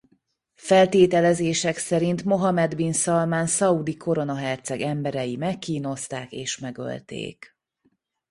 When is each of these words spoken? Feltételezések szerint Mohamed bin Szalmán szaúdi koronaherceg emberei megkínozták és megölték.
Feltételezések 0.59 1.77
szerint 1.77 2.23
Mohamed 2.23 2.75
bin 2.75 2.93
Szalmán 2.93 3.47
szaúdi 3.47 3.97
koronaherceg 3.97 4.81
emberei 4.81 5.35
megkínozták 5.35 6.31
és 6.31 6.57
megölték. 6.57 7.55